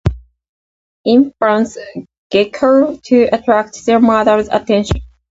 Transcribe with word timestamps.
Infants 1.05 1.77
"gecker" 2.33 2.99
to 3.03 3.25
attract 3.31 3.85
their 3.85 3.99
mother's 3.99 4.47
attention. 4.47 4.99